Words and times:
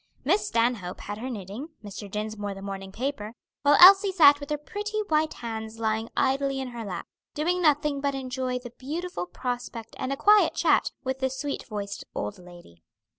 Miss 0.25 0.47
Stanhope 0.47 1.01
had 1.01 1.19
her 1.19 1.29
knitting, 1.29 1.67
Mr. 1.83 2.09
Dinsmore 2.09 2.55
the 2.55 2.63
morning 2.63 2.91
paper, 2.91 3.33
while 3.61 3.77
Elsie 3.79 4.11
sat 4.11 4.39
with 4.39 4.49
her 4.49 4.57
pretty 4.57 4.97
white 5.09 5.33
hands 5.35 5.77
lying 5.77 6.09
idly 6.17 6.59
in 6.59 6.69
her 6.69 6.83
lap, 6.83 7.05
doing 7.35 7.61
nothing 7.61 8.01
but 8.01 8.15
enjoy 8.15 8.57
the 8.57 8.73
beautiful 8.79 9.27
prospect 9.27 9.95
and 9.99 10.11
a 10.11 10.17
quiet 10.17 10.55
chat 10.55 10.89
with 11.03 11.19
the 11.19 11.29
sweet 11.29 11.63
voiced 11.67 12.03
old 12.15 12.39
lady. 12.39 12.81